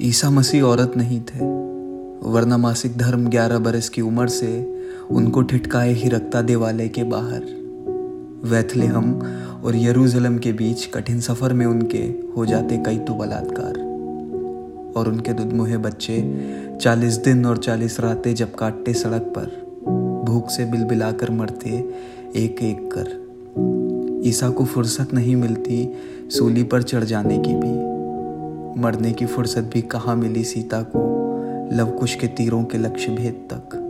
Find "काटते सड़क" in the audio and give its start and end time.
18.54-19.32